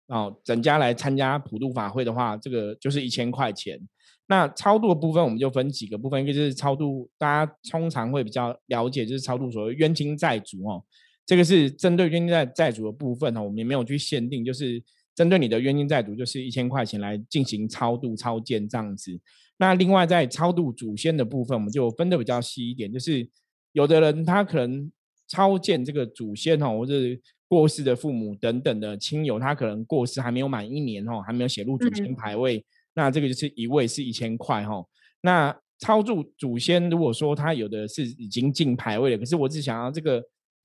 [0.06, 3.78] 哦，整家来参加普渡法会的话，这个就是一千块钱。
[4.28, 10.82] 那超度的部分，我们就分几个部分，一个就是超度，大家通常会比较了解，就是超度所谓冤亲债主哦。
[11.24, 14.82] 这个是针对冤亲债债主的部分哦，我们也没有去限定，就是
[15.14, 19.18] 针对你的冤亲债主，就是一千块钱来进行超度超荐这样子。
[19.58, 23.28] 那另外在超度祖先的部分，我们就分的比较细一点，就是
[23.72, 24.90] 有的人他可能
[25.28, 26.94] 超荐这个祖先哦，或者
[27.46, 32.64] 过世的父母等等的亲友，他可能过世还没有满一年哦，还没有写入祖先牌位。
[32.94, 34.84] 那这个就是一位是一千块哈。
[35.20, 40.22] 那超度祖先，如果说他有的是已经进牌位了，可是我只想要这个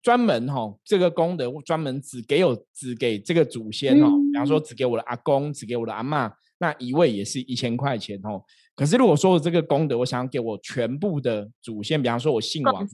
[0.07, 4.07] 专门哈，这个功德专门只给有只给这个祖先哦。
[4.31, 8.41] 比方说只给我的阿公，只给我的阿妈，那一位也是一千块钱哦。
[8.73, 12.87] 可是如果说这个功德，我想要给我全部的祖先，比方说我姓王。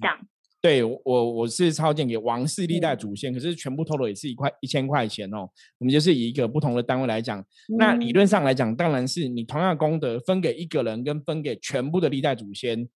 [0.59, 5.47] 对我，我是超荐给王室历代祖先，可是全部透露也是一块一千块钱哦。
[5.77, 7.45] 我们就是以一个不同的单位来讲，
[7.77, 12.89] 那理论上来讲，当然是你同样的功德分给一个人，跟分给全部的历代祖先，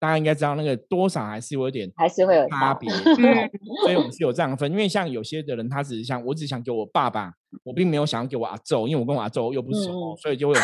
[0.00, 2.90] 大家应该知道那个多少还是有点还是会有差别。
[2.90, 7.32] 所以我们是有这样分，因为像有些的人，他只是想我只想给我爸爸，
[7.62, 10.60] 我并没有想要给我阿昼，因为我跟我阿昼又不熟，所以就会有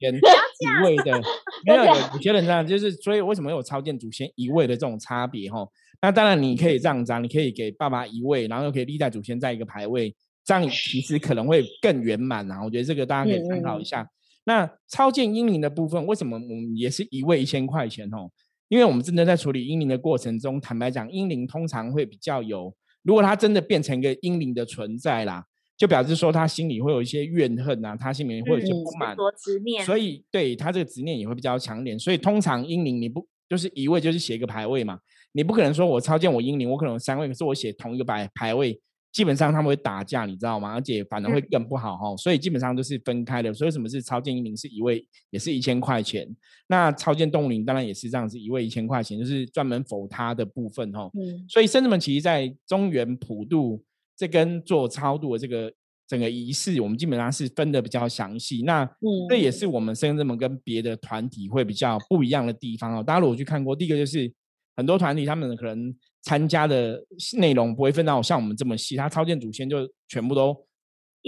[0.00, 1.20] 先 一位的。
[1.64, 5.64] 没有有有些人这样，就是所以为什么有超荐祖先一位的这种差别哈？
[6.00, 10.12] 那当然，你可以这样子，你可以给爸爸一位，然后又可以历代祖先在一个排位，
[10.44, 12.64] 这样其实可能会更圆满啊。
[12.64, 14.08] 我觉得这个大家可以参考一下。
[14.44, 18.28] 那超荐英灵的部分，为什么我们也是一位一千块钱哦？
[18.72, 25.44] 因为我们真的在处理阴灵的过程中，坦白讲，阴灵通常会比较有，如果他真的变成一个阴灵的存在啦，
[25.76, 31.98] 就表示说他心里会有一些怨恨啊，他心里会有一些不满、执念，所以对他这个执念也会比较强烈。
[31.98, 34.98] 所以通常阴灵你不就是一位就是写一个牌位嘛？
[35.32, 38.80] 你不可能说我超见我阴灵，我可能三位，可是我写同一个牌牌位。
[39.12, 40.72] 基本上他们会打架，你知道吗？
[40.72, 43.52] 而且反而会更不好哈，所以基本上都是分开的。
[43.52, 46.26] 所以什么是超荐一灵是一位，也是一千块钱。
[46.66, 51.10] 那超健动物灵当然也是这样子，一位一千块钱，就是专门否他的部分哈。
[51.12, 51.44] 嗯。
[51.46, 53.84] 所以生子们其实，在中原普渡
[54.16, 55.70] 这跟做超度的这个
[56.08, 58.62] 整个仪式，我们基本上是分的比较详细。
[58.62, 58.88] 那
[59.28, 63.04] 这也是我们生子们跟别的团体会比较不一样的地方哦。
[63.06, 64.32] 大家如果去看过，第一个就是
[64.74, 65.94] 很多团体他们可能。
[66.22, 67.04] 参加的
[67.36, 70.56] 内容不会分到像我们这么细，他超荐祖先就全部都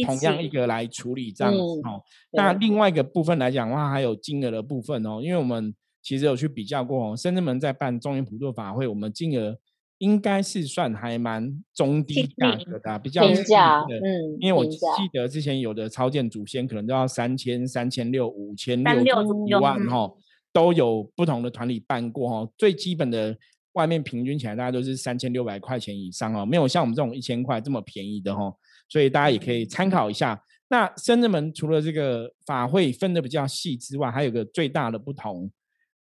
[0.07, 2.00] 同样一个来处理这样子哦。
[2.33, 9.59] 那另外一个部分来讲的话，还有金额的部分哦，因为我们其实有去比较过哦，深圳门在办中原普渡法会，我们金额
[9.98, 13.80] 应该是算还蛮中低价格的，比较平价。
[13.80, 14.78] 嗯，因为我记
[15.12, 19.02] 得之前有的超荐祖先可能都要三千、三千六、五千六、
[19.46, 20.09] 一万哈，
[20.52, 23.37] 都有不同的团体办过哈，最基本的。
[23.74, 28.52] 外面平均起来，大家都是三千六百块钱以上哦，没有像我们这种一千块这么便宜的哈，
[28.88, 30.40] 所以大家也可以参考一下。
[30.68, 35.50] 那深圳门除了这个法会分的比较细之外，还有个最大的不同，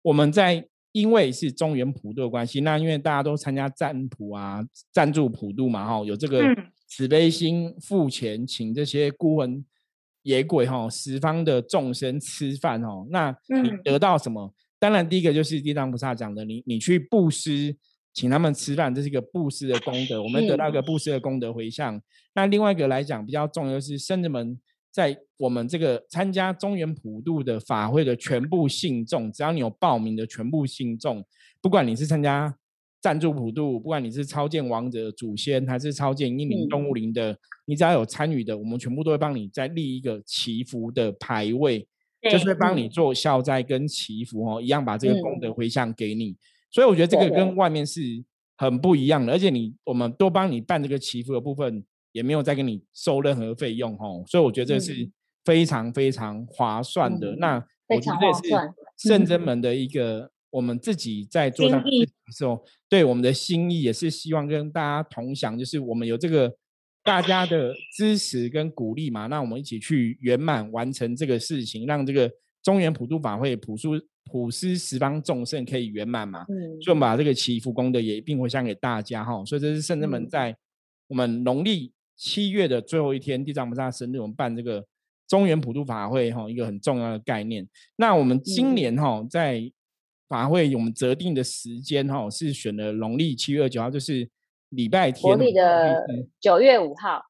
[0.02, 6.42] 我们在因为是中原普渡的关系，那因为大家都参加占卜啊、赞助普渡嘛哈，有这个
[6.88, 9.64] 慈悲心付钱请这些孤魂
[10.22, 14.54] 野鬼哈十方的众生吃饭哦，那你得到什么？
[14.84, 17.74] 当然，第一个就是地藏菩萨讲的，你你去布施，
[18.12, 21.98] 请他们吃饭，这是一个布施的功德，我们得到一个布施的功德回向。
[22.34, 31.24] 那另外一个来讲，比较重要的是，圣人们在我们这个参加中原普渡的法会的全部信众，只要你有报名的全部信众，
[31.62, 32.54] 不管你是参加
[33.00, 41.88] 赞助普渡，不管你是超荐王者祖先，还是超荐英灵动物灵的，你只要有参与的，我们全部都会帮你再立一个祈福的牌位。
[42.30, 46.36] 就是帮你做消灾跟祈福哦，一样把这个功德回向给你，
[46.70, 47.28] 所以我觉得这个。
[47.28, 48.00] 跟外面是
[48.56, 55.10] 很不一样的，而且你我们多帮你办这个祈福的部分，也没有再给你收任何费用哦，所以我觉得这是
[55.44, 57.36] 非常非常划算的。
[57.36, 61.90] 那我觉得这是圣真门的一个我们自己在做上的
[62.32, 66.56] 时候，对我们的心意也是希望跟大家同享，就是我们有这个。
[67.04, 72.30] 大家的支持跟鼓励嘛，那我们一起去圆满完成这个事情，让这个
[72.62, 73.90] 中原普渡法会普殊
[74.24, 76.46] 普施十方众生可以圆满嘛。
[76.48, 79.44] 嗯，所以我们把这个祈福功德也一并回向给大家哈。
[79.44, 80.56] 所以这是圣人们在
[81.06, 84.82] 我们农历七月的最后一天，地藏菩萨生日，我们办这个
[85.28, 87.68] 中原普渡法会哈，一个很重要的概念。
[87.96, 89.70] 那我们今年哈在
[90.26, 94.26] 法会我们择定的时间哈是选了农历七月二九号，就是。
[94.74, 96.04] 礼拜天，国历的
[96.40, 97.22] 九月五号，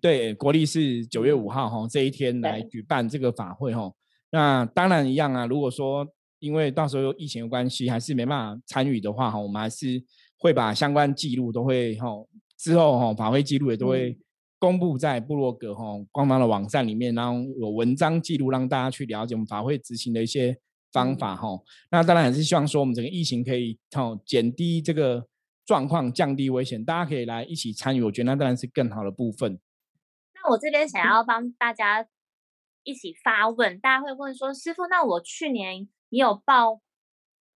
[0.00, 3.90] 对，国历是九月五号哈，这一天来举办这个法会哈。
[4.30, 6.06] 那当然一样啊，如果说
[6.38, 10.02] 因为到时候疫情的关系，还是没办法参与的话哈，我们还是
[10.38, 12.08] 会把相关记录都会哈，
[12.58, 14.18] 之后哈法会记录也都会
[14.58, 20.56] 公布在部落格哈官方的网站里面，然后有文章记录让大家去了解我们法会执行的一些
[20.92, 21.48] 方法哈。
[21.90, 25.26] 那当然还是希望说我们整个疫情可以哦减低这个。
[25.64, 29.60] 状况降低危险，大家可以来一起参与，我觉得那当然是更好的部分。
[30.34, 32.06] 那我这边想要帮大家
[32.82, 36.80] 一起发问，大家会问说：“师傅，那我去年你有报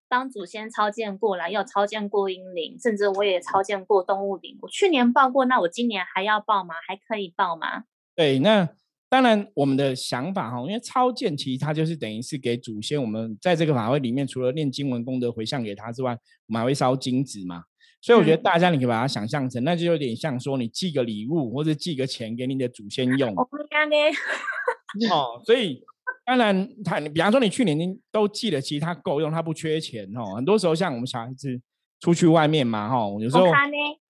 [0.06, 4.58] 帮祖先超荐过来，有超荐过阴灵，甚至我也超荐过动物灵。
[4.60, 6.74] 我去年报过，那我今年还要报吗？
[6.86, 8.68] 还可以报吗？”对，那
[9.08, 16.12] 当然我们的想法哈，因为超荐其实它就是等于是给祖先，我们在这个法会里面，除了念经文功德回向给他之外，
[16.46, 17.64] 我们还会烧金纸嘛。
[18.04, 23.32] 所以我觉得大家你可以把它想象成，那就有点像说你寄个礼物或者寄个钱给你的祖先用。
[25.10, 25.82] 哦，所以
[26.26, 30.34] 当然他，比方说你去年你都寄了，其实他够用，他不缺钱哦。
[30.36, 31.58] 很多时候像我们小孩子
[31.98, 33.46] 出去外面嘛，哈，有时候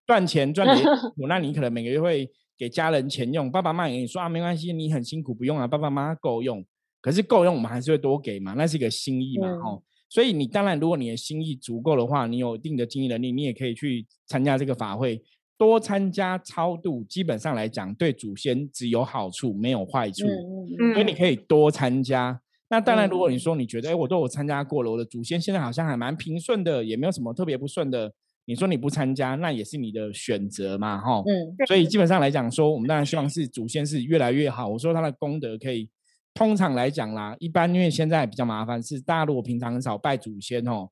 [0.04, 0.74] 赚钱赚的
[1.14, 2.28] 苦， 那你可能每个月会
[2.58, 6.66] 给家人钱用，爸爸妈妈跟你说啊，没关系，你很辛苦不用啊，爸爸妈妈够用。
[7.00, 9.78] 可是够用，我们还是会多给嘛，那是一个心意嘛，哈。
[10.14, 15.20] 所以你当然，如果你的心意足够的话，你有一定的经营能力，你也可以去参加这个法会，
[15.58, 17.02] 多参加超度。
[17.08, 20.24] 基本上来讲，对祖先只有好处，没有坏处。
[20.94, 22.40] 所以你可以多参加。
[22.70, 28.12] 那当然，如果你说你觉得，哎，我都有参加过了，我的祖先现在好像还蛮平顺的，也没有什么特别不顺的，
[28.44, 31.24] 你说你不参加，那也是你的选择嘛，哈。
[31.26, 34.68] 嗯，所以基本上来讲说，我们当然希望是祖先是越来越好。
[34.68, 35.88] 我说他的功德可以，
[36.34, 40.90] 通常来讲啦，一般因为现在比较麻烦，是大家如果平常很少拜祖先哦，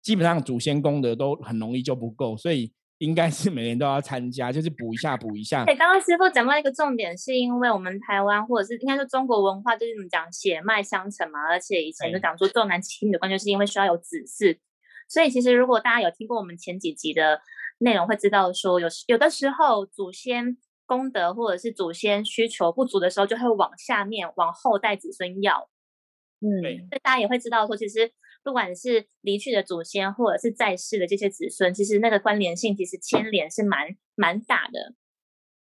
[0.00, 5.64] 基本上祖先功德都很容易就不够，所以应该是每年都要参加， 就是补一下补一下。
[5.64, 14.56] 对，刚刚师傅讲到一个重点，是因为我们台湾或者是应该说中国文化就是怎么讲血脉相承嘛，而且以前就讲说重男轻女的关键，是因为需要有子嗣。
[15.08, 17.40] 所以其实如果大家有听过我们前几集的
[17.78, 20.56] 内容，会知道说有有的时候祖先
[20.86, 25.68] 功德或者是祖先需求不足的时候，就会往下面往后代子孙要。
[26.40, 28.12] 嗯，对所以大家也会知道说，其实
[28.44, 34.94] 不管是离去的祖先或者是在世的这些子孙，其实那个关联性其实牵连是蛮蛮大的。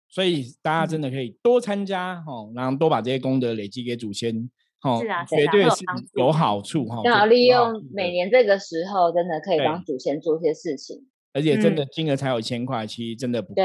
[0.10, 4.50] 所以大家真的可以多参加哦，然后多把这些功德累积给祖先
[4.84, 7.02] 哦，是啊绝对是有好处哈。
[7.04, 11.08] 刚好利用每年这个时候，真的可以帮祖先做些事情。
[11.36, 13.62] 而且真嗯的金额才有一千块，其实真的不够。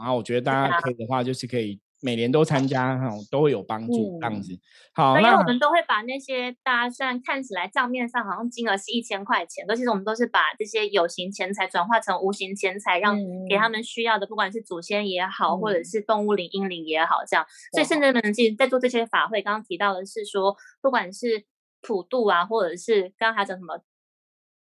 [0.00, 4.58] 然后我觉得大家啊可以的话，就是可以每年都参加哈，都会有帮助这样嗯子。
[4.94, 13.14] 好，所以那我们都会把那些大家虽然看起来账面上好像金额是一千块钱，可其实我们都是把这些有形钱财转化成无形钱财，让
[13.48, 17.44] 给他嗯们需要的，不管是祖先也好，或者嗯是动物灵、阴灵也好，这样。
[17.74, 21.44] 所以对圣人们其实在做这些法会，刚刚提到的是说，不管是
[21.82, 23.78] 普渡啊，或者是刚刚还讲什么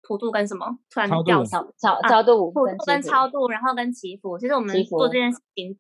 [0.09, 5.78] 普渡跟什么，突然掉词超超度普渡跟超度，然后跟祈福，其实我们做这件事情，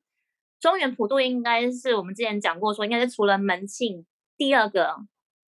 [0.60, 4.04] 中原普渡应该是我们之前讲过说，应该是除了门庆
[4.36, 4.96] 第二个，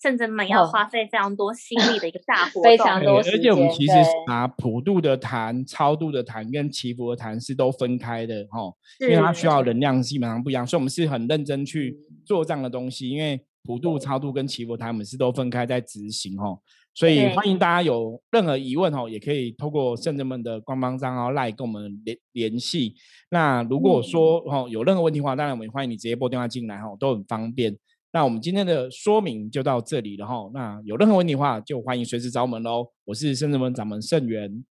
[0.03, 2.62] 甚至们要哦花费非常多心力的一个 大活动。
[2.62, 13.11] 非常多而且我们其实是对把普渡的坛、超度的坛跟祈福的坛是都分开的哈，因为它需要能量基本上不一样，所以我们是很认真去嗯做这样的东西。
[13.11, 16.59] 因为普渡、超度跟祈福坛我们是都分开在执行哈，
[17.01, 22.94] 所以对欢迎大家有任何疑问哦，也可以透过圣人们的官方账号来跟我们联联系。
[23.30, 27.74] 那如果嗯说哦有任何问题的话，当然我们也欢迎你直接拨电话进来哈，都很方便。
[28.12, 30.51] 那我们今天的说明就到这里了哈。
[30.53, 32.86] 那有任何问题的话，就欢迎随时找我们喽。
[33.07, 34.62] 我是圣人们掌门盛元，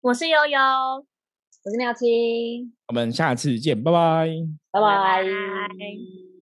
[0.00, 4.28] 我是悠悠，我是妙清，我们下次见，拜拜。
[4.72, 6.35] 拜拜拜拜